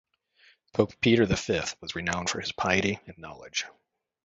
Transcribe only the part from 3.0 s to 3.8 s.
and knowledge.